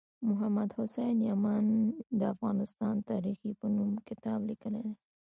محمد 0.29 0.69
حسین 0.77 1.17
یمین 1.29 1.65
د 2.19 2.21
افغانستان 2.33 2.95
تاریخي 3.09 3.51
په 3.59 3.65
نوم 3.75 3.91
کتاب 4.09 4.39
لیکلی 4.49 4.81
دی 4.85 4.93